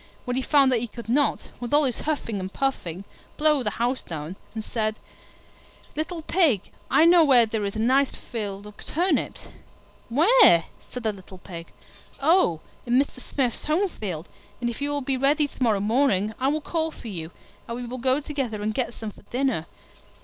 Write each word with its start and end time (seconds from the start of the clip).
When 0.25 0.35
he 0.35 0.41
found 0.41 0.71
that 0.71 0.79
he 0.79 0.87
could 0.87 1.09
not, 1.09 1.51
with 1.59 1.75
all 1.75 1.83
his 1.83 1.99
huffing 1.99 2.39
and 2.39 2.51
puffing, 2.51 3.03
blow 3.37 3.61
the 3.61 3.69
house 3.69 4.01
down, 4.01 4.35
he 4.55 4.61
said, 4.61 4.95
"Little 5.95 6.23
Pig, 6.23 6.71
I 6.89 7.05
know 7.05 7.23
where 7.23 7.45
there 7.45 7.63
is 7.65 7.75
a 7.75 7.79
nice 7.79 8.09
field 8.09 8.65
of 8.65 8.77
turnips." 8.83 9.45
"Where?" 10.09 10.63
said 10.89 11.03
the 11.03 11.13
little 11.13 11.37
Pig. 11.37 11.67
"Oh, 12.19 12.61
in 12.87 12.99
Mr. 12.99 13.21
Smith's 13.21 13.65
home 13.65 13.89
field; 13.89 14.27
and 14.59 14.71
if 14.71 14.81
you 14.81 14.89
will 14.89 15.01
be 15.01 15.17
ready 15.17 15.47
to 15.47 15.61
morrow 15.61 15.79
morning, 15.79 16.33
I 16.39 16.47
will 16.47 16.61
call 16.61 16.89
for 16.89 17.07
you, 17.07 17.29
and 17.67 17.77
we 17.77 17.85
will 17.85 17.99
go 17.99 18.19
together 18.19 18.63
and 18.63 18.73
get 18.73 18.95
some 18.95 19.11
for 19.11 19.21
dinner." 19.29 19.67